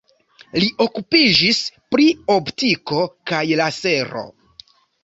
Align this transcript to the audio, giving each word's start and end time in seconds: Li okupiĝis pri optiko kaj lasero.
Li 0.63 0.69
okupiĝis 0.85 1.61
pri 1.93 2.09
optiko 2.39 3.07
kaj 3.35 3.47
lasero. 3.63 4.27